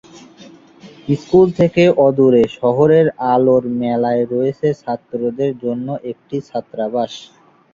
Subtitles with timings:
[1.15, 7.11] School থেকে অদূরে শহরের আলোর মেলায় রয়েছে ছাত্রদের জন্য একটি ছাত্রাবাস।